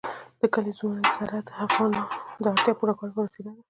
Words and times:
د 0.41 0.41
کلیزو 0.53 0.85
منظره 0.95 1.37
د 1.47 1.49
افغانانو 1.65 2.11
د 2.43 2.45
اړتیاوو 2.53 2.75
د 2.77 2.79
پوره 2.79 2.93
کولو 2.99 3.13
وسیله 3.25 3.51
ده. 3.55 3.59